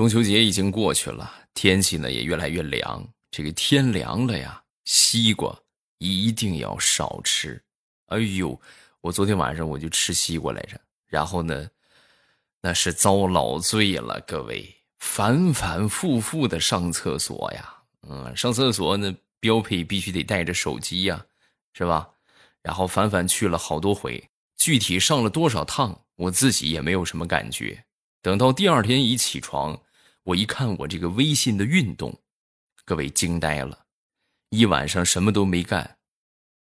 [0.00, 3.06] 中秋节已经过去了，天气呢也越来越凉。
[3.30, 5.54] 这个天凉了呀，西瓜
[5.98, 7.62] 一定要少吃。
[8.06, 8.58] 哎呦，
[9.02, 11.68] 我昨天晚上我就吃西瓜来着，然后呢，
[12.62, 14.18] 那是遭老罪了。
[14.26, 17.70] 各位，反反复复的上厕所呀，
[18.08, 21.26] 嗯，上厕所呢标配必须得带着手机呀，
[21.74, 22.08] 是吧？
[22.62, 27.84] 然后反反去了好多回，具体上了多少趟，我自己也没有什么感觉。
[28.22, 29.78] 等到第二天一起床。
[30.24, 32.20] 我一看我这个微信的运动，
[32.84, 33.86] 各位惊呆了，
[34.50, 35.96] 一晚上什么都没干，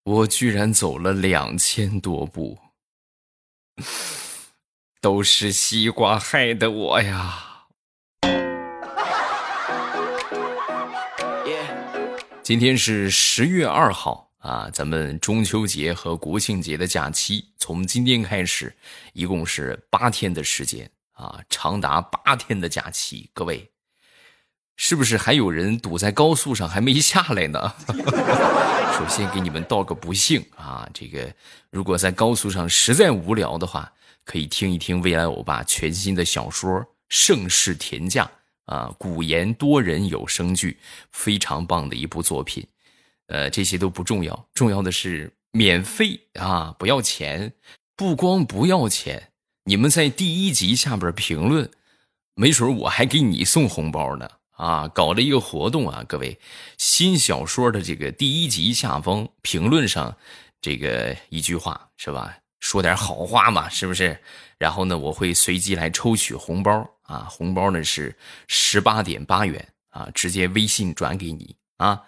[0.04, 2.60] 我居然走了两千多步，
[5.00, 7.44] 都是西瓜害的我呀！
[12.44, 18.76] 今天是十月二号啊，咱们中秋节和国庆节的假期从今天开始，
[19.14, 20.90] 一共是八天的时间。
[21.18, 23.72] 啊，长达八天的假期，各位，
[24.76, 27.74] 是不是还有人堵在高速上还没下来呢？
[28.98, 31.34] 首先给你们道个不幸啊，这个
[31.72, 33.92] 如果在高速上实在无聊的话，
[34.26, 36.72] 可以听一听未来欧巴全新的小说
[37.10, 38.30] 《盛世田价》
[38.74, 40.78] 啊，古言多人有声剧，
[41.12, 42.66] 非常棒的一部作品。
[43.28, 47.54] 呃，这些都不重要，重要的是免费啊，不要钱，
[47.96, 49.27] 不光不要钱。
[49.68, 51.70] 你们在第一集下边评论，
[52.36, 54.30] 没准我还给你送红包呢！
[54.52, 56.40] 啊，搞了一个活动啊，各位，
[56.78, 60.16] 新小说的这个第一集下方评论上，
[60.62, 62.38] 这个一句话是吧？
[62.62, 64.18] 说点好话嘛，是不是？
[64.58, 68.16] 然后呢，我会随机来抽取红包啊，红包呢是
[68.48, 72.02] 十八点八元啊，直接微信转给你啊。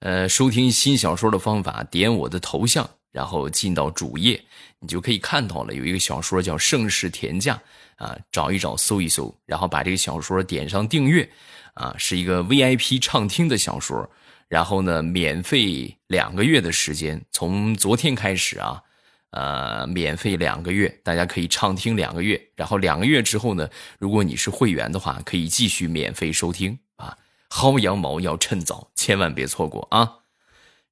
[0.00, 2.86] 呃，收听新小说的方法，点我的头像。
[3.18, 4.40] 然后进到主页，
[4.78, 7.60] 你就可以看到了，有一个小说叫《盛世田价》
[8.04, 11.28] 啊，找一找，搜一搜，然后把这个小说点上订阅，
[11.74, 14.08] 啊，是一个 VIP 畅听的小说，
[14.46, 18.80] 然后呢，免费两个月的时间，从昨天开始啊，
[19.30, 23.68] 呃，免费两个月，大家可以畅听两个月，然后两个月之后呢，
[23.98, 27.18] 如果你是会员的话，可以继续免费收听啊，
[27.50, 30.18] 薅羊毛要趁早，千万别错过啊，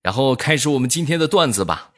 [0.03, 1.93] 然后开始我们今天的段子吧。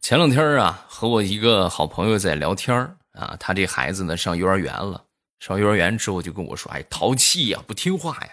[0.00, 2.76] 前两天啊，和我一个好朋友在聊天
[3.12, 5.02] 啊，他这孩子呢上幼儿园了，
[5.40, 8.28] 上幼儿园之后就跟我说：“哎，淘气呀，不听话呀。”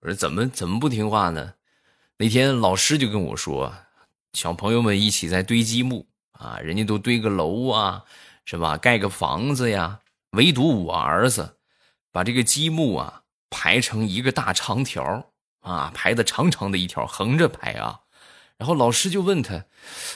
[0.00, 1.54] 我说：“怎么怎么不听话呢？”
[2.18, 3.74] 那天老师就跟我说
[4.34, 8.04] ：“小朋友们一起在堆积木啊，人家都堆个楼啊，
[8.44, 8.76] 是吧？
[8.76, 10.00] 盖个房子呀，
[10.32, 11.56] 唯独我儿子
[12.12, 15.26] 把这个积木啊排成一个大长条。”
[15.60, 18.00] 啊，排的长长的一条，横着排啊，
[18.56, 19.64] 然后老师就问他：“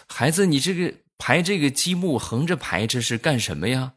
[0.09, 3.94] 孩子，你这个排这个积木横着排，这是干什么呀？”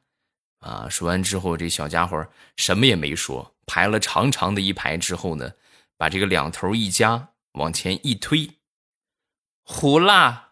[0.60, 5.52] 啊，说完之后，这小家伙什么也没说，排了长长的一排之后呢，
[5.98, 8.50] 把这个两头一夹，往前一推，
[9.64, 10.44] 胡啦。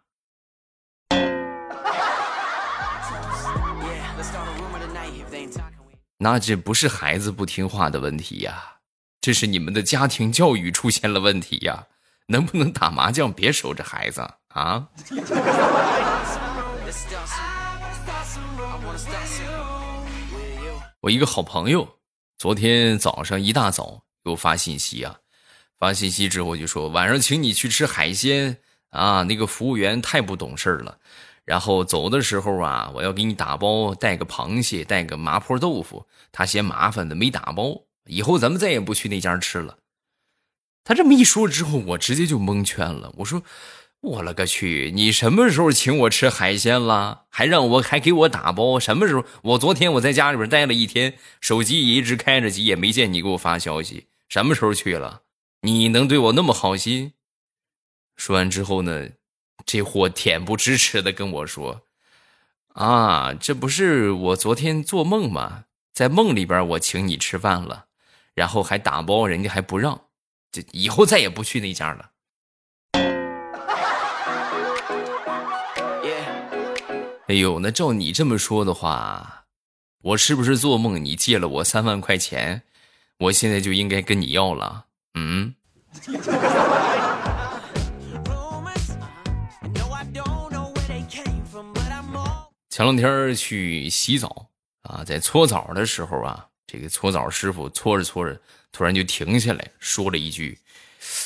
[6.18, 8.75] 那这不是孩子不听话的问题呀。
[9.26, 11.88] 这是你们的家庭教育出现了问题呀？
[12.30, 14.88] 能不能打麻将别守着孩子啊？
[21.02, 21.98] 我一个好朋友，
[22.38, 25.16] 昨天早上一大早给我发信息啊，
[25.80, 28.60] 发信息之后就说晚上请你去吃海鲜
[28.92, 31.00] 啊，那个服务员太不懂事了。
[31.46, 37.85] 然后走的时候啊，我要给你打包带个螃蟹，带个麻婆豆腐，他嫌麻烦的没打包。
[38.06, 39.78] 以后咱们再也不去那家吃了。
[40.84, 43.12] 他这么一说之后，我直接就蒙圈了。
[43.18, 43.42] 我说
[44.02, 44.92] ：“我勒个去！
[44.94, 47.24] 你什么时候请我吃海鲜了？
[47.30, 48.80] 还让我还给我打包？
[48.80, 49.26] 什么时候？
[49.42, 54.06] 我昨天我在家里边待了一天，手机也一直开着机，也没见你给我发消息。
[54.30, 55.24] 什么时候去了？
[55.62, 57.14] 你能对我那么好心？”
[58.16, 59.10] 说完之后呢，
[59.66, 61.82] 这货恬不知耻的跟我说
[62.76, 65.66] ：“啊，这不是我昨天做梦吗？
[65.92, 67.86] 在梦里边我请你吃饭了。”
[68.36, 70.00] 然后还打包，人家还不让，
[70.52, 72.12] 这以后再也不去那家了。
[77.28, 79.46] 哎呦，那照你这么说的话，
[80.04, 82.62] 我是不是做梦你借了我三万块钱，
[83.18, 84.86] 我现在就应该跟你要了？
[85.14, 85.56] 嗯。
[92.70, 94.50] 前两天去洗澡
[94.82, 96.50] 啊，在搓澡的时候啊。
[96.76, 98.38] 这个搓澡师傅搓着搓着，
[98.74, 100.60] 突然就停下来说了一句：“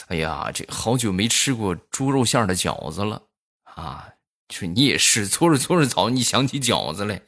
[0.10, 3.24] 哎呀，这好久没吃过猪肉馅的饺子了
[3.63, 4.10] 啊！”
[4.54, 7.24] 说你也是搓着搓着澡，你想起饺子来。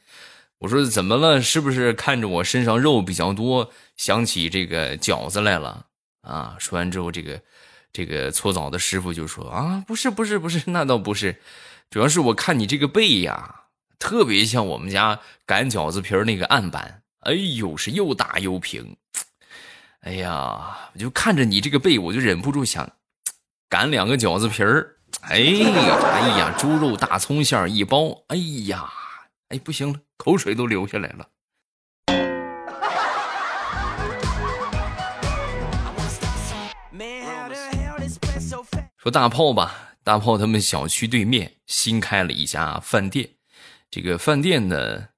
[0.58, 1.42] 我说怎么了？
[1.42, 5.86] 是不是看着我身上肉比较多，想起这个饺子来了
[6.20, 6.54] 啊？
[6.60, 7.42] 说完之后，这个
[7.92, 11.40] 这个搓澡的师傅就说啊，不是不是不是，那倒不是，
[11.90, 13.62] 主要是我看你这个背呀，
[13.98, 18.96] 特别像我们家擀饺子皮儿那个案板，哎呦，是又大又平。
[20.00, 22.90] 哎呀，我就看着你这个背，我就忍不住想
[23.68, 24.96] 擀两个饺子皮儿。
[25.20, 28.24] 哎呀，哎呀，猪肉大葱馅一包。
[28.26, 28.36] 哎
[28.66, 28.90] 呀，
[29.50, 31.28] 哎，不行了，口水都流下来了。
[38.96, 43.30] 说大炮吧，大炮他们小区对面新开了一家饭店，
[43.90, 45.08] 这个饭店呢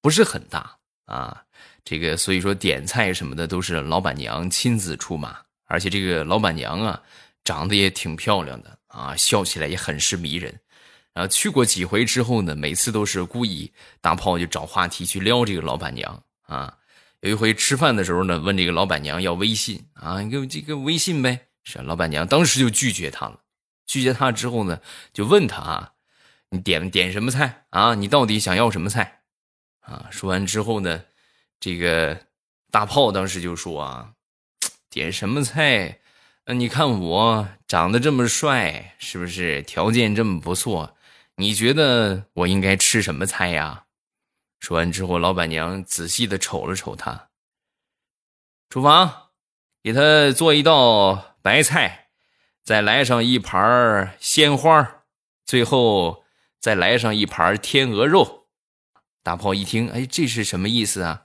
[0.00, 0.73] 不是很大
[1.06, 1.42] 啊，
[1.84, 5.36] 这个所以说点菜什么的都是老板娘亲自出马，
[5.66, 7.02] 而且这个老板娘啊
[7.44, 8.78] 长得也挺漂亮的。
[8.94, 10.56] 啊，笑起来也很是迷人，
[11.12, 16.72] 然后去过几回之后呢，每次都是故意大炮就找话题去撩这个老板娘啊。
[17.18, 21.48] 有一回吃饭的时候呢，问这个老板娘要微信啊，你给我这个微信呗。
[21.64, 23.40] 是老板娘当时就拒绝他了，
[23.84, 24.80] 拒绝他之后呢，
[25.12, 25.92] 就问他啊，
[26.50, 27.96] 你点点什么菜啊？
[27.96, 29.22] 你到底想要什么菜
[29.84, 30.08] 啊？
[30.10, 31.04] 说完之后呢，
[31.60, 32.26] 这个
[32.70, 34.12] 大炮当时就说啊，
[34.90, 36.00] 点什么菜？
[36.46, 40.96] 那你看我长得这么帅，是不是条件这么不错？
[41.36, 43.84] 你觉得我应该吃什么菜呀？
[44.60, 47.28] 说完之后，老板娘仔细的瞅了瞅他。
[48.68, 49.30] 厨房，
[49.82, 52.08] 给他做一道白菜，
[52.62, 55.02] 再来上一盘鲜花，
[55.44, 56.24] 最后
[56.60, 58.43] 再来上一盘天鹅肉。
[59.24, 61.22] 大炮一听，哎，这是什么意思啊？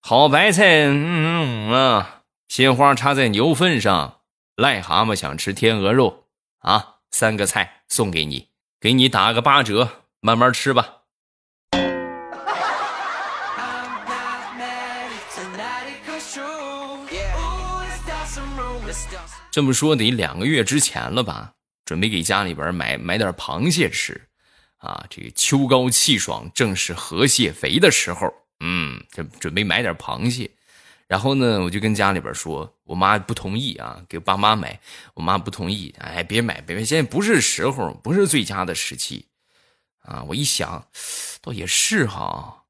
[0.00, 2.22] 好白菜，嗯嗯啊。
[2.46, 4.20] 鲜花插在牛粪上，
[4.54, 6.28] 癞蛤蟆想吃天鹅肉
[6.60, 6.98] 啊！
[7.10, 8.50] 三个菜送给你，
[8.80, 10.98] 给你打个八折，慢慢吃吧。
[19.50, 21.54] 这么说得两个月之前了吧？
[21.84, 24.28] 准备给家里边买买点螃蟹吃
[24.86, 25.06] 啊！
[25.10, 28.32] 这个秋高气爽，正是河蟹肥的时候。
[28.60, 30.50] 嗯，这准备买点螃蟹。
[31.08, 34.80] 然后呢，我就跟家里边说，我妈不同意啊，给爸妈买，
[35.14, 39.26] 我妈不同意，哎，别买，别买，现在不是时候，不是最佳的时期，
[40.00, 40.88] 啊，我一想，
[41.40, 42.64] 倒也是哈，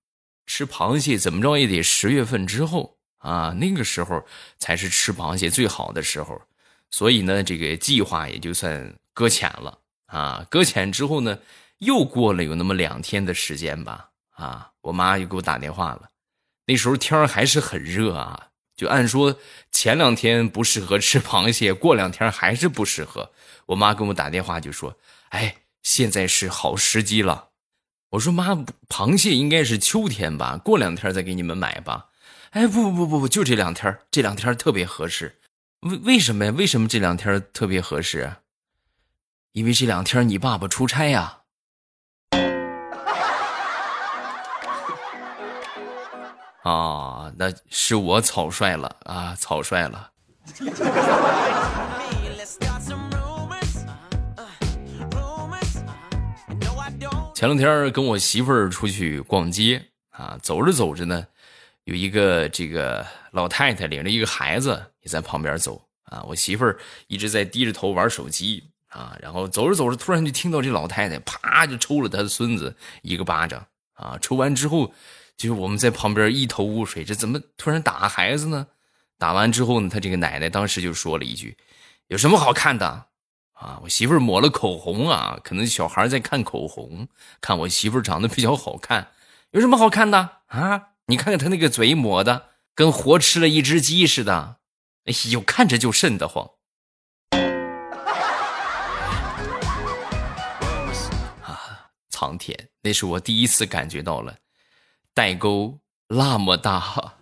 [0.45, 4.23] 吃螃蟹怎么着也得十月份之后啊，那个时候
[4.59, 6.39] 才是吃螃蟹最好的时候，
[6.91, 9.79] 所以呢，这个计划也就算搁浅了
[10.09, 11.39] 啊，搁浅之后呢，
[11.79, 16.11] 又过了有那么两天的时间吧，啊，我妈又给我打电话了。
[16.67, 19.39] 那时候天还是很热啊，就按说
[19.71, 23.31] 前两天不适合吃螃蟹，过两天还是不适合。
[23.67, 24.99] 我妈给我打电话就说
[25.31, 27.49] ：“哎，现在是好时机了。”
[28.11, 30.57] 我说：“妈，螃蟹应该是秋天吧？
[30.57, 32.11] 过两天再给你们买吧。”
[32.51, 35.39] 哎，不不不不不，就这两天，这两天特别合适。
[35.81, 36.51] 为为什么呀？
[36.53, 38.37] 为什么这两天特别合适？
[39.53, 41.43] 因为这两天你爸爸出差呀。
[46.67, 50.11] 啊那是我草率了啊，草率了。
[57.33, 59.81] 前两天跟我媳妇儿出去逛街
[60.11, 61.25] 啊，走着走着呢，
[61.85, 74.93] 有一个这个老太太领着一个孩子也在旁边走啊，我媳妇儿一直在低着头玩手机啊，然后走着走着，突然就听到这老太太啪就抽了他的孙子一个巴掌啊，抽完之后。
[75.37, 78.67] 就是我们在旁边一头雾水，这怎么突然打孩子呢？
[79.19, 81.57] 打完之后呢，他这个奶奶当时就说了一句
[82.09, 83.07] ：“有什么好看的
[83.53, 83.81] 啊？
[83.83, 87.09] 我媳妇抹了口红啊，可能小孩在看口红，
[87.41, 89.13] 看我媳妇长得比较好看，
[89.53, 90.89] 有什么好看的啊？
[91.07, 94.57] 你看看他那个嘴抹的，跟活吃了一只鸡似的，
[95.05, 96.51] 哎呦，看着就瘆得慌。”
[101.43, 104.37] 啊，苍天，那是我第一次感觉到了。
[105.17, 107.15] 代沟那么大。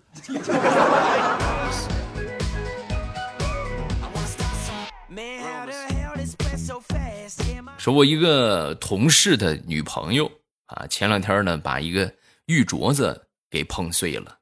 [7.78, 10.28] 说，我一个同事的女朋友
[10.66, 12.12] 啊，前两天呢，把一个
[12.46, 14.38] 玉镯子给碰碎了。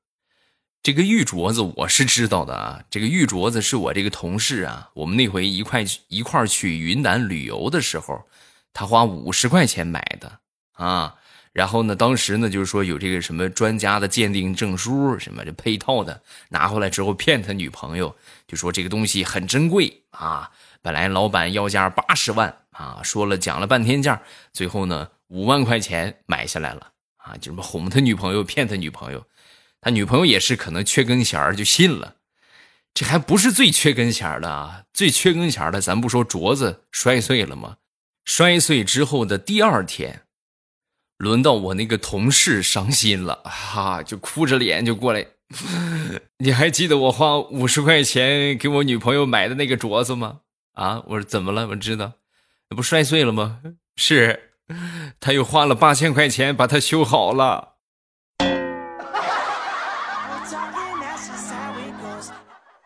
[0.83, 8.25] 这个玉镯子我是知道的啊，这个玉镯子是我这个同事啊，我们那回一块一块去云南旅游的时候，
[8.73, 10.41] 他花五十块钱买的
[10.73, 11.17] 啊。
[11.53, 18.17] 然后呢，当时呢，就是说有这个什么专家的鉴定证书，什么这配套的拿回来之后骗他女朋友，
[18.47, 20.51] 就说这个东西很珍贵啊。
[20.81, 29.27] 本来老板要价八十万啊，说了讲了半天价，最后呢五万块钱买下来了啊，就什么哄他女朋友、骗他女朋友，
[29.81, 32.17] 他女朋友也是可能缺根弦就信了。
[32.95, 37.77] 这还不是最缺根弦的啊，最缺根弦的，咱不说镯子摔碎了吗？
[38.25, 40.23] 摔碎之后的第二天，
[41.23, 45.25] 轮到我那个同事伤心了，哈，就哭着脸就过来。
[46.43, 50.41] 你还记得我花五十块钱给我女朋友买的那个镯子吗？
[50.75, 51.69] 啊，我说怎么了？
[51.69, 52.15] 我知道，
[52.71, 53.61] 那不摔碎了吗？
[53.95, 54.55] 是，
[55.21, 57.75] 他又花了八千块钱把它修好了。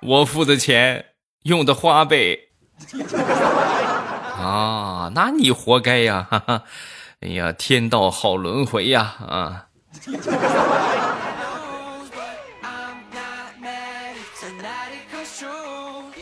[0.03, 1.07] 我付的钱
[1.45, 2.39] 用的花呗。
[4.37, 6.29] 啊，那你活该呀！
[6.31, 6.65] 哈哈，
[7.27, 9.17] 哎呀，天道好轮回呀！
[9.19, 9.67] 啊。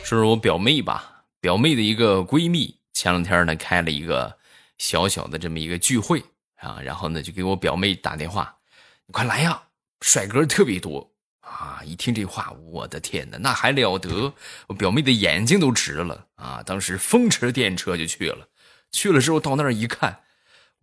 [0.03, 1.25] 说说我表妹吧？
[1.43, 4.35] 表妹的一个闺蜜，前两天呢开了一个
[4.79, 6.25] 小小的这么一个聚会
[6.57, 8.57] 啊，然后呢就给我表妹打电话，
[9.05, 9.63] 你快来呀，
[10.01, 11.83] 帅哥特别多啊！
[11.85, 14.33] 一听这话，我的天哪，那还了得！
[14.69, 16.63] 我表妹的眼睛都直了啊！
[16.65, 18.49] 当时风驰电掣就去了，
[18.91, 20.21] 去了之后到那儿一看，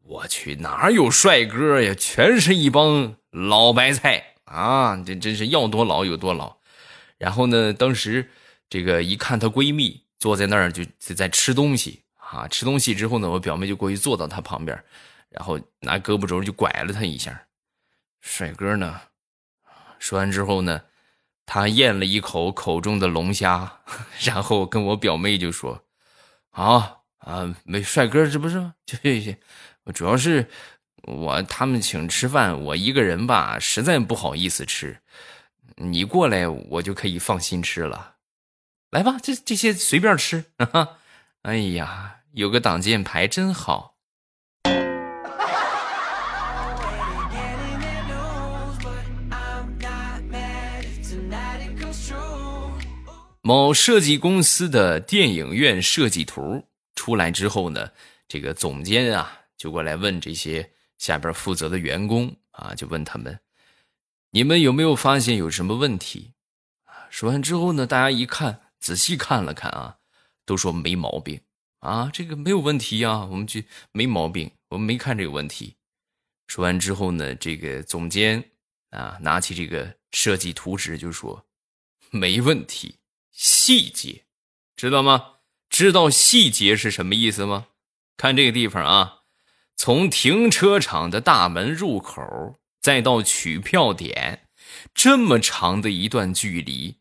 [0.03, 1.93] 我去哪有帅哥呀？
[1.97, 4.95] 全是一帮老白菜啊！
[5.05, 6.57] 这真是要多老有多老。
[7.17, 8.29] 然后呢，当时。
[8.73, 14.81] 这个一看她闺蜜坐在那儿就在吃东西啊，吃东西之后呢，我表妹就过去坐到她旁边，
[15.27, 17.47] 然后拿胳膊肘就拐了她一下。
[18.21, 19.01] 帅哥呢，
[19.99, 20.83] 说完之后呢，
[21.45, 23.81] 他咽了一口口中的龙虾，
[24.23, 25.83] 然后跟我表妹就说
[26.51, 28.75] ：“啊啊，没帅哥这不是吗？
[28.87, 29.37] 就这些，
[29.93, 30.47] 主要是
[31.03, 34.99] 我他们请吃饭，我一个人吧，实在不好意思吃，
[35.77, 38.15] 你过来我就可以放心吃了。”
[38.91, 40.97] 来吧，这这些随便吃啊！
[41.43, 43.95] 哎呀，有个挡箭牌真好。
[53.41, 57.89] 某设计公司的电影院设计图出来之后呢，
[58.27, 63.39] 这个总监啊就过来问这些下边负责的员工啊，就问他们：
[64.31, 66.33] 你们有没有发现有什么问题？
[67.11, 68.63] 说完之后呢，大家一看。
[68.79, 69.99] 仔细看了看啊，
[70.43, 71.39] 都说没毛病
[71.81, 75.75] 啊，这个没有问题啊，我们就没毛病，我们没看这个问题。
[76.47, 78.43] 说完之后呢，这个总监
[78.89, 81.45] 啊，拿起这个设计图纸就说
[82.09, 82.95] ：“没问题，
[83.29, 84.25] 细节，
[84.75, 85.33] 知道吗？
[85.69, 87.67] 知道细节是什么意思吗？
[88.17, 89.20] 看这个地方啊，
[89.83, 92.21] 从停车场的大门入口
[92.79, 94.45] 再到取票点，
[94.93, 96.99] 这么长的一段距离。”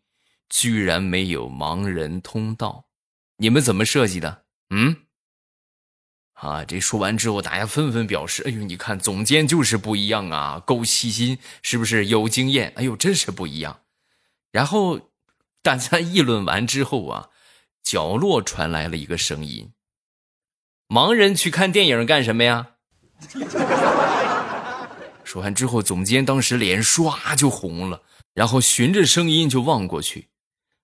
[0.48, 2.86] 居然没有盲人通道，
[3.36, 4.44] 你们怎么设计的？
[4.70, 4.96] 嗯，
[6.32, 12.72] 啊，这说完之后，大家纷纷表示：“哎呦，你看总监就是不一样啊，够细心，是不是有经验？
[12.76, 13.82] 哎呦，真是不一样。”
[14.50, 15.10] 然后
[15.60, 17.28] 大家议论完之后啊，
[17.82, 19.70] 角落传来了一个声音
[20.88, 22.68] ：“盲人去看电影干什么呀？”
[25.24, 28.02] 说完之后，总监当时脸唰就红了，
[28.34, 30.28] 然后循着声音就望过去。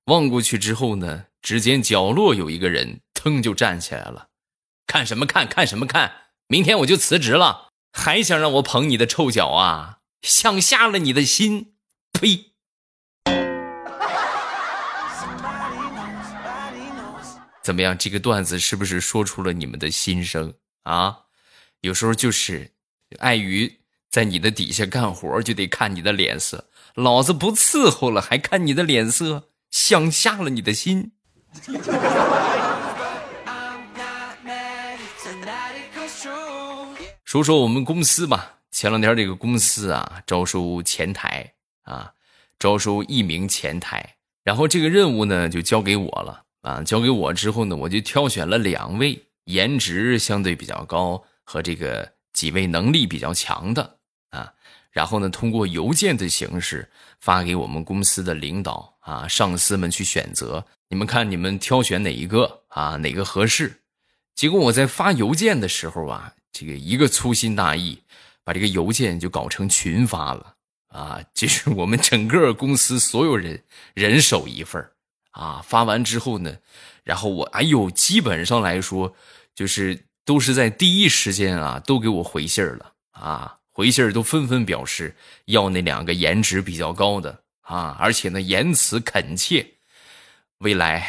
[0.04, 4.28] 望过去之后呢，只见角落有一个人，腾就站起来了。
[4.86, 5.48] 看什么看？
[5.48, 6.12] 看什么看？
[6.46, 9.98] 明天我就辞职了，还想让我捧你的臭脚啊？
[10.22, 11.72] 想瞎了你的心！
[12.12, 12.52] 呸！
[17.64, 17.98] 怎么样？
[17.98, 21.22] 这个段子是不是说出了你们的心声啊？
[21.80, 22.72] 有时候就是
[23.18, 23.80] 碍于
[24.10, 26.68] 在你的底下干活，就得看你的脸色。
[26.94, 29.50] 老子不伺候了，还看你的脸色？
[29.70, 31.12] 想瞎了你的心。
[37.24, 41.52] 说说我们公司吧，前两天这个公司啊，招收前台
[41.82, 42.12] 啊，
[42.58, 53.98] 招收一名前台，然后这个任务呢就交给我了啊，交给我之后呢，我就挑选了两位颜值相对比较高和这个几位能力比较强的
[54.28, 54.52] 啊。
[54.90, 60.66] 然后呢，通过邮件的形式发给我们公司的领导啊、上司们去选择。
[60.88, 62.96] 你们看，你们挑选哪一个啊？
[62.96, 63.80] 哪个合适？
[64.34, 68.02] 结果我在发邮件的时候啊，这个一个粗心大意，
[68.44, 70.54] 把这个邮件就搞成群发了
[70.88, 71.20] 啊！
[71.34, 73.62] 就是我们整个公司所有人
[73.92, 74.90] 人手一份
[75.32, 75.60] 啊。
[75.62, 76.56] 发完之后呢，
[77.04, 79.14] 然后我哎呦，基本上来说，
[79.54, 83.56] 就是都是在第一时间啊，都给我回信儿了啊。
[83.72, 85.16] 回信儿都纷纷表示
[85.46, 89.66] 要那两个颜值比较高的啊，而且呢言辞恳切。
[90.58, 91.06] 未来，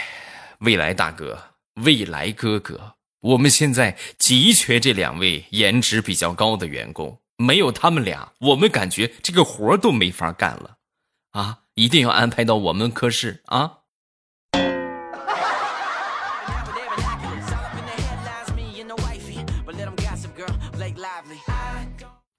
[0.60, 1.42] 未来大哥，
[1.76, 10.78] 未来哥哥，我们现在急缺这两位颜值比较高的员工没有他们俩，我们感觉这个活都没法干了，
[11.32, 11.60] 啊！
[11.76, 13.77] 一定要安排到我们科室啊！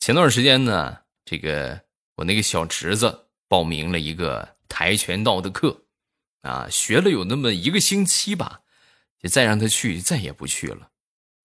[0.08, 1.82] 前段时间呢，这个
[2.14, 5.82] 我那个小侄子报名了一个跆拳道的课，
[6.40, 8.62] 啊，学了有那么一个星期吧，
[9.20, 10.88] 就再让他去，再也不去了。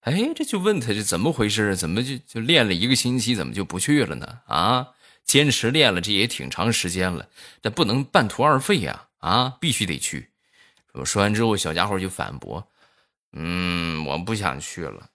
[0.04, 1.76] 哎，这就问他这怎么回事？
[1.76, 4.40] 怎么就就练了一个星期，怎么就不去了呢？
[4.46, 4.92] 啊，
[5.26, 7.28] 坚持练了这也挺长时间了，
[7.60, 9.10] 但不能半途而废呀！
[9.18, 10.30] 啊，必须得去。
[10.94, 12.66] 我说完之后，小家伙就反驳
[13.36, 15.10] ：“嗯，我不想去了，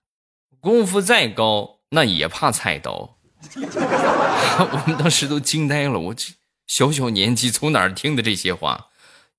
[0.60, 3.14] 功夫再高，那也怕菜刀。”
[3.56, 6.34] 我们当时都惊呆了，我这
[6.66, 8.88] 小小年纪从哪儿听的这些话？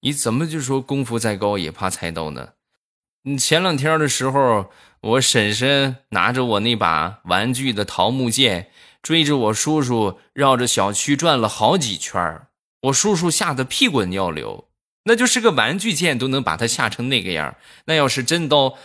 [0.02, 2.50] 你怎么就说功夫再高也怕菜刀呢？
[3.24, 12.44] 你前两天的时候，我婶婶拿着我那把玩具的桃木剑，追着我叔叔绕着小区转了好几圈
[12.84, 14.70] 我叔叔吓得屁滚尿流。
[15.04, 18.78] 那就是个玩具剑都能把他吓成那个样那要是真刀，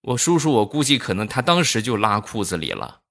[0.00, 3.01] 我叔叔我估计可能他当时就拉裤子里了。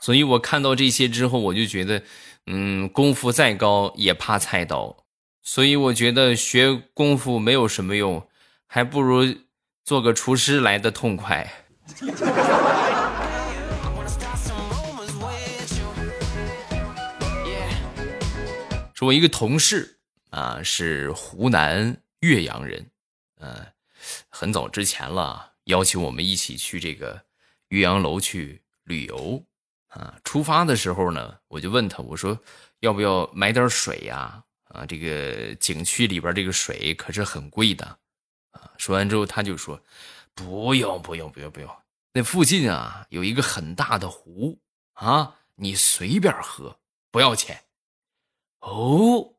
[0.00, 2.02] 所以我看到这些之后，我就觉得，
[2.46, 5.04] 嗯，功夫再高也怕菜刀，
[5.42, 8.26] 所以我觉得学功夫没有什么用，
[8.66, 9.34] 还不如
[9.84, 11.66] 做个厨师来的痛快。
[18.94, 19.98] 说我一个同事
[20.30, 22.90] 啊，是湖南岳阳人，
[23.40, 23.66] 嗯，
[24.28, 27.22] 很早之前了，邀请我们一起去这个
[27.68, 29.44] 岳阳楼去旅游。
[29.90, 32.38] 啊，出发的时候呢，我就问他，我说
[32.78, 34.42] 要不要买点水呀？
[34.64, 37.84] 啊，这个景区里边这个水可是很贵的。
[38.52, 39.80] 啊，说完之后他就说，
[40.34, 41.68] 不用不用不用不用，
[42.12, 44.56] 那附近啊有一个很大的湖
[44.92, 46.78] 啊，你随便喝，
[47.10, 47.60] 不要钱。
[48.60, 49.34] 哦，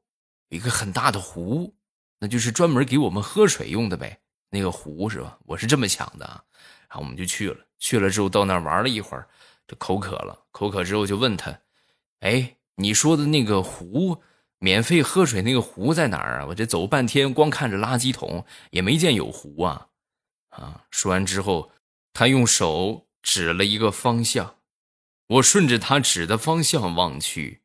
[0.50, 1.74] 一个很大的湖，
[2.20, 5.38] 那就是专门给我们喝水用的呗，那个湖是吧？
[5.46, 6.44] 我是这么想的啊。
[6.90, 9.26] 然后我们就去了，去了之后到那玩了一会儿。
[9.78, 11.62] 口渴了，口渴之后就问他
[12.22, 14.22] ：“哎，你说的那个湖，
[14.60, 16.46] 免费喝水那个湖在哪儿啊？
[16.48, 19.88] 我这走半天，光看着垃圾桶，也没见有湖啊！”
[20.50, 21.72] 啊，说完之后，
[22.14, 24.58] 他用手指了一个方向，
[25.28, 27.62] 我顺着他指的方向望去，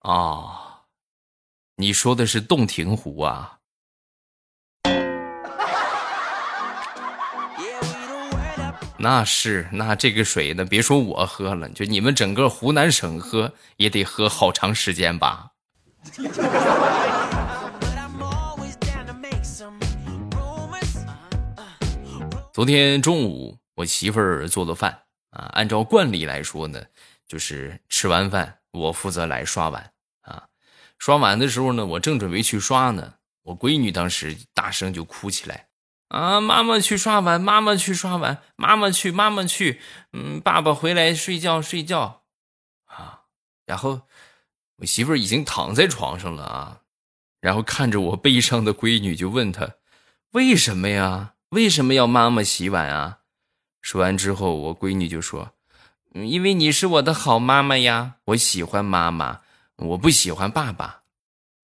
[0.00, 0.86] 啊，
[1.76, 3.59] 你说的是洞庭湖啊？
[9.02, 10.62] 那是，那这个水呢？
[10.62, 15.52] 别说我喝了，就你们整个湖南省喝也得喝好长时间吧。
[22.52, 24.90] 昨天中午我媳妇儿做的饭
[25.30, 26.82] 啊，按照惯例来说呢，
[27.26, 30.44] 就是吃完饭我负责来刷碗啊。
[30.98, 35.69] 刷碗的时候呢，我正准备去刷呢，我闺女当时大声就哭起来。
[36.10, 36.40] 啊！
[36.40, 39.80] 妈妈去刷碗，妈妈去刷碗，妈妈去，妈妈去。
[40.12, 42.22] 嗯，爸爸回来睡觉，睡觉。
[42.86, 43.22] 啊！
[43.64, 44.02] 然后
[44.78, 46.80] 我媳妇儿已经躺在床上了啊，
[47.40, 49.76] 然后看着我悲伤的闺女，就问她
[50.32, 51.34] ：“为什么呀？
[51.50, 53.18] 为什么要妈妈洗碗啊？”
[53.80, 55.52] 说完之后，我闺女就说：“，
[56.12, 59.42] 因为你是我的好妈妈呀，我喜欢妈妈，
[59.76, 61.02] 我不喜欢爸爸。”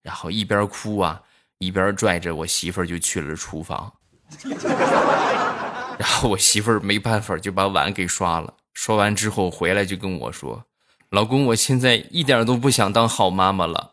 [0.02, 1.24] 然后一边哭啊，
[1.58, 3.92] 一边拽着我媳妇儿就去了厨房。
[5.98, 10.66] 然后我媳妇儿没办法就把碗给刷了，刷完之后回来就跟我说
[11.10, 13.92] ：“老公，我现在一点都不想当好妈妈了，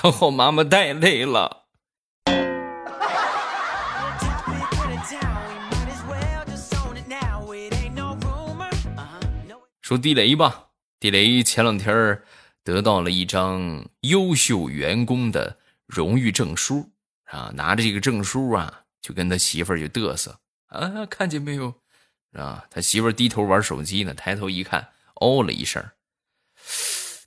[0.00, 1.64] 当好妈妈太累了。”
[9.82, 10.66] 说地雷吧，
[11.00, 12.22] 地雷前两天
[12.62, 16.90] 得到了一张优秀员工的荣誉证书
[17.24, 18.82] 啊，拿着这个证书啊。
[19.00, 21.74] 就跟他媳妇儿就嘚瑟啊，看见没有？
[22.32, 25.84] 啊，他媳妇低头玩手机呢，抬头一看，哦了一声。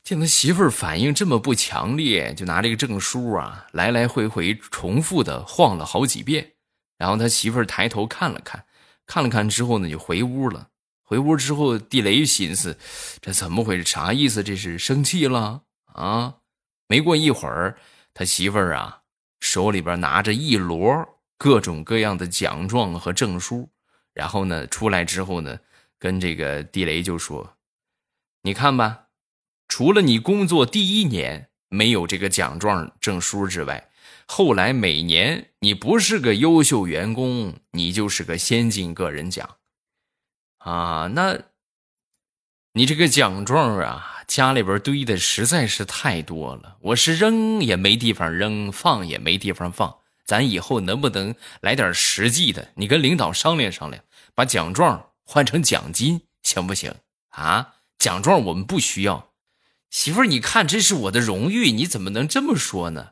[0.04, 6.54] 见他媳妇儿反应这么不强烈，就拿这个证书啊，来来回回重复的晃了好几遍。
[6.98, 8.66] 然后他媳妇儿抬头看了看，
[9.06, 10.70] 看了看之后呢，就回屋了。
[11.04, 12.78] 回屋之后，地雷寻思，
[13.22, 13.84] 这怎么回事？
[13.84, 14.42] 啥意思？
[14.42, 16.36] 这是生气了啊？
[16.88, 17.78] 没过一会儿，
[18.14, 19.02] 他媳妇儿啊，
[19.40, 21.08] 手里边拿着一摞。
[21.44, 23.70] 各种各样的奖状和证书，
[24.14, 25.60] 然后呢，出来之后呢，
[26.00, 27.58] 跟这个地雷就说
[28.44, 29.08] ：“你看吧，
[29.68, 33.90] 除了你工作第一年没有这个奖状证书之外，
[34.26, 39.58] 后来每年你不是个优秀员工，你就是个先进个人奖。
[40.60, 41.38] 啊，那，
[42.72, 49.98] 你这个奖状啊，家里边堆的实在是太多了，我是扔也没地方扔，放也没地方放。
[50.26, 52.70] 咱以后能不能来点实际的？
[52.76, 56.96] 你跟领导商量商量，把奖状换成奖金，行不行？
[57.30, 59.32] 啊，奖状我们不需要。
[59.90, 63.12] 媳妇儿，你看，这是我的荣誉，你怎么能这么说呢？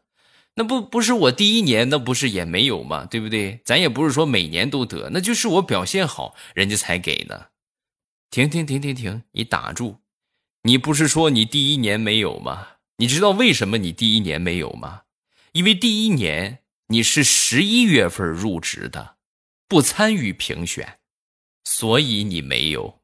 [0.55, 3.05] 那不不是我第一年，那不是也没有吗？
[3.05, 3.61] 对不对？
[3.63, 7.47] 咱也不是说每年都得，那就是我表现好，人家才给呢。
[8.29, 9.97] 停停停停停，你打住！
[10.63, 12.67] 你不是说你第一年没有吗？
[12.97, 15.01] 你知道为什么你第一年没有吗？
[15.53, 16.59] 因为第一年
[16.91, 19.15] 你是十一月份入职的，
[19.69, 20.97] 不参与评选，
[21.63, 22.99] 所以你没有。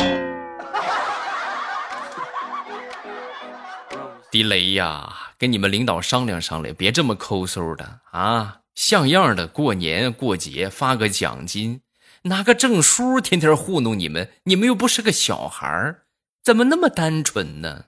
[4.30, 5.32] 地雷呀！
[5.38, 8.60] 跟你们领导商量商量，别这么抠搜的啊！
[8.74, 11.80] 像样的过年过节发个奖金，
[12.24, 16.02] 拿个证书，天天糊弄你们，你们又不是个小孩儿，
[16.44, 17.86] 怎么那么单纯呢？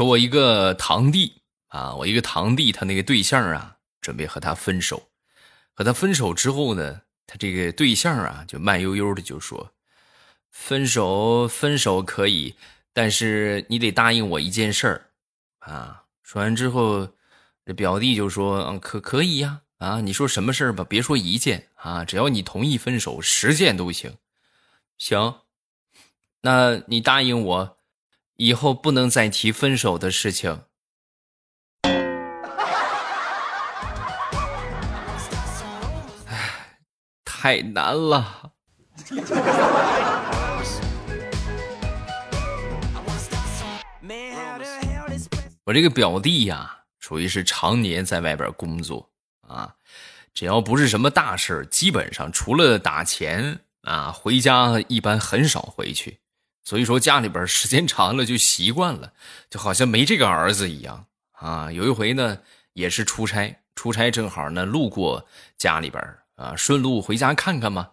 [0.00, 5.10] 说，我一个堂弟啊，我一个堂弟，他那个对象啊，准备和他分手，
[5.74, 7.02] 和他分手之后呢？
[7.26, 9.74] 他这个对象啊，就慢悠悠的就说
[10.50, 12.54] ：“分手，分手可以，
[12.94, 15.10] 但是你得答应我一件事儿，
[15.58, 17.06] 啊。”说完之后，
[17.66, 20.82] 这表弟就说：“嗯，可可以呀，啊，你说什么事儿吧？
[20.82, 24.16] 别说一件啊，只要你同意分手，十件都行。
[24.96, 25.42] 行，
[26.40, 27.76] 那你答应我，
[28.42, 30.62] 以后不能再提分手的事情。”
[37.22, 38.52] 太难了。
[45.64, 49.10] 我这个表弟呀，属于是常年在外边工作
[49.46, 49.74] 啊，
[50.32, 56.20] 只要不是什么大事基本上除了打钱啊，回家一般很少回去。
[56.70, 59.12] 所以说家里边时间长了就习惯了，
[59.50, 61.72] 就好像没这个儿子一样啊。
[61.72, 62.38] 有一回呢，
[62.74, 65.26] 也是出差，出差正好呢路过
[65.58, 66.00] 家里边。
[66.36, 67.90] 啊，顺路回家看看嘛。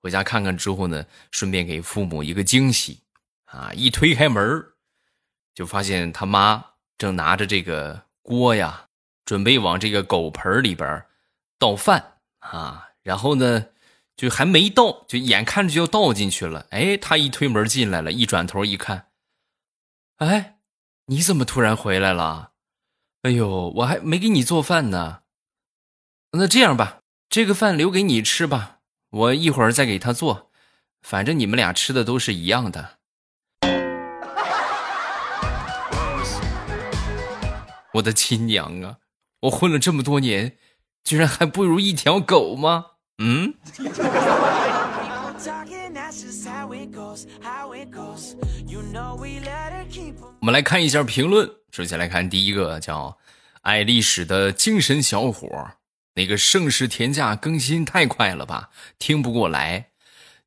[0.00, 3.00] 回家看看之后呢，顺便给父母一个惊喜。
[3.46, 4.64] 啊，一推开门
[5.52, 6.64] 就发现他妈
[6.96, 8.86] 正拿着这个锅呀，
[9.24, 11.04] 准备往这个狗盆里边
[11.58, 12.90] 倒饭啊。
[13.02, 13.66] 然后呢，
[14.20, 16.66] 就还没倒，就眼看着就要倒进去了。
[16.72, 19.06] 哎，他一推门进来了，一转头一看，
[20.18, 20.58] 哎，
[21.06, 22.50] 你怎么突然回来了？
[23.22, 25.20] 哎呦，我还没给你做饭呢。
[26.32, 26.98] 那这样吧。
[27.30, 30.50] 这个饭留给你吃吧，我一会儿再给他做，
[31.00, 32.98] 反正你们俩吃的都是一样的。
[37.94, 38.98] 我的亲娘啊！
[39.40, 40.58] 我混了这么多年，
[41.04, 42.89] 居然还不如一条狗吗？
[43.20, 43.54] 嗯。
[50.40, 53.16] 我们来看一下评论，首先来看第一个，叫
[53.60, 55.46] 爱历史的精神小伙。
[56.14, 59.90] 那个盛世田价更新太快了吧，听不过来，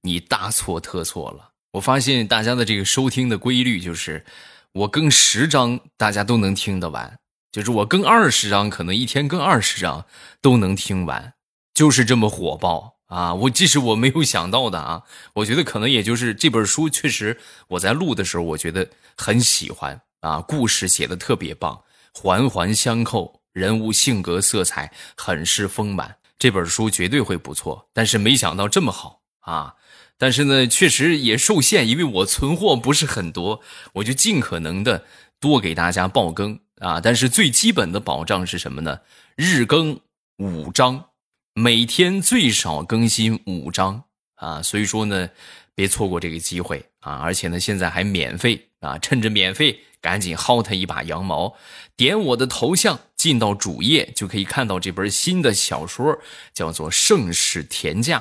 [0.01, 1.51] 你大错特错了。
[1.71, 4.25] 我发现大家的这个收听的规律就是，
[4.73, 7.17] 我更十章大家都能听得完，
[7.51, 10.05] 就是我更二十章可能一天更二十章
[10.41, 11.33] 都能听完，
[11.73, 13.33] 就是这么火爆啊！
[13.33, 15.03] 我这是我没有想到的啊！
[15.33, 21.83] 我觉得可能也就是这本书确实我在录的时候我觉得很喜欢啊，故事写的特别棒，
[22.13, 23.41] 环环相扣。
[23.53, 27.87] 人物性格色彩很是丰满，这本书绝对会不错。
[27.93, 29.75] 但是没想到这么好啊！
[30.17, 33.61] 但是呢，确实也受限，因为我存货不是很多，
[33.93, 35.05] 我就尽可能的
[35.39, 36.99] 多给大家爆更啊。
[36.99, 39.01] 但是最基本的保障是什么呢？
[39.35, 39.99] 日更
[40.37, 41.09] 五章，
[41.53, 44.03] 每天最少更新五章
[44.35, 44.61] 啊。
[44.61, 45.29] 所以说呢，
[45.75, 47.13] 别错过这个机会啊！
[47.15, 49.79] 而且呢，现在还免费啊，趁着免费。
[50.01, 51.55] 赶紧薅他一把羊毛，
[51.95, 56.19] 点我的头像进到主页，就可以看到这本新的小说，
[56.53, 58.19] 叫做《盛世田价》，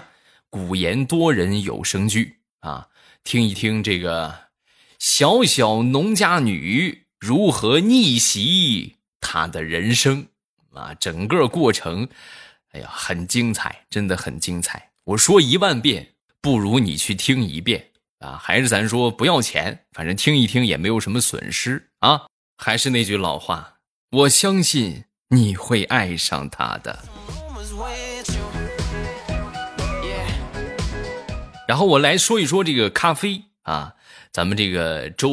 [0.48, 2.86] 古言多人有声剧啊，
[3.24, 4.44] 听一听这个
[5.00, 10.28] 小小农家女如何逆袭她的人生
[10.72, 12.08] 啊，整个过程，
[12.72, 14.90] 哎呀，很精彩，真的很精彩。
[15.04, 17.88] 我说一万遍，不如你去听一遍。
[18.20, 22.22] 啊，还是咱说不要钱，反正听一听也没有什么损失啊。
[22.56, 23.74] 还是那句老话，
[24.10, 27.04] 我相信你会爱上他的。
[31.68, 33.96] 然后我来说一说这个咖啡啊，
[34.32, 35.30] 咱们这个周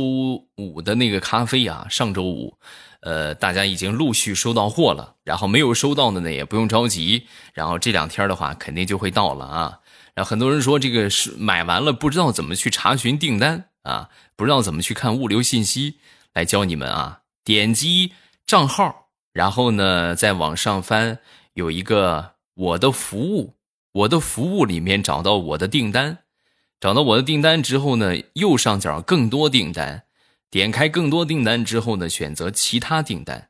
[0.57, 2.57] 五的那个咖啡啊，上周五，
[2.99, 9.79] 呃，大家已经陆续收到货了，然后没有收到的呢，也不用着急，然后这两天的话，肯定就会到了啊。
[10.15, 15.99] 然后很多人说这个是买完了不知道怎么去查询订单啊，不知道怎么去看物流信息，
[16.33, 18.11] 来教你们啊，点击
[18.45, 21.19] 账号，然后呢，再往上翻，
[21.53, 23.55] 有一个我的服务，
[23.93, 26.17] 我的服务里面找到我的订单。
[26.79, 30.03] 找到我的订单之后呢，右上角更多订单，
[30.49, 33.49] 点开更多订单之后呢，选择其他订单，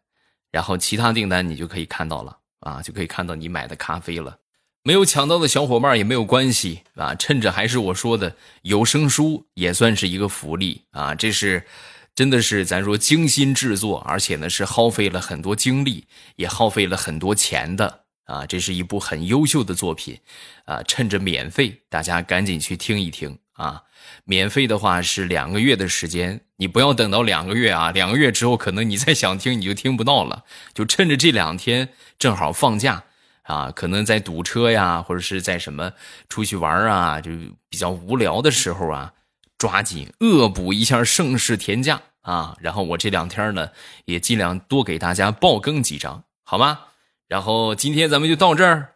[0.52, 4.40] 然后其他订单你就可以看到了啊，就可以看到你买的咖啡了。
[4.82, 11.14] 没有抢到的小伙伴也没有关系啊，趁着还是我说的有声书，也算是一个福利啊。
[11.14, 11.68] 这是
[12.16, 18.06] 真的是咱说精心制作，而且呢是耗费了很多精力，也耗费了很多钱的。
[18.30, 20.20] 啊，这是一部很优秀的作品，
[20.66, 23.82] 啊，趁着免费，大家赶紧去听一听啊！
[24.24, 30.44] 免费的话是两个月的时间，你不要等到两个月啊，两个月之后可能你再想听你就听不到了。
[30.76, 31.90] 就趁着这两天
[32.20, 33.04] 正好放假
[33.42, 35.92] 啊，可能在堵车呀，或者是在什么
[36.30, 37.32] 出去玩啊，就
[37.68, 39.14] 比较无聊的时候啊，
[39.58, 42.56] 抓紧恶补一下盛世田价啊！
[42.60, 43.70] 然后我这两天呢，
[44.06, 46.82] 也尽量多给大家爆更几张，好吗？
[47.30, 48.96] 然后今天咱们就到这儿，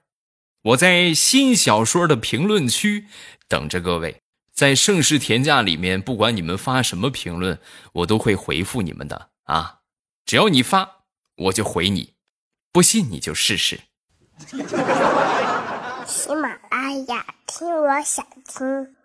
[0.64, 3.06] 我在新小说的评论区
[3.48, 7.60] 等着各位，在盛世田价里面，不管你们发什么评论，
[7.94, 9.82] 我都会回复你们的啊！
[10.26, 11.04] 只要你发，
[11.36, 12.14] 我就回你，
[12.72, 13.82] 不信你就试试。
[16.08, 18.96] 喜马拉雅，听我想听。